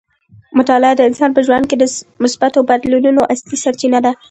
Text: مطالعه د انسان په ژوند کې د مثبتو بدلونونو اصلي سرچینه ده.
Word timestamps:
مطالعه 0.57 0.93
د 0.97 1.01
انسان 1.09 1.29
په 1.33 1.41
ژوند 1.45 1.65
کې 1.69 1.75
د 1.79 1.83
مثبتو 2.23 2.59
بدلونونو 2.69 3.21
اصلي 3.33 3.57
سرچینه 3.63 3.99
ده. 4.05 4.11